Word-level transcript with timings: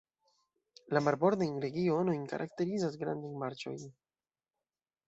La 0.97 1.01
marbordajn 1.07 1.53
regionojn 1.65 2.25
karakterizas 2.33 2.99
grandaj 3.05 3.33
marĉoj. 3.45 3.77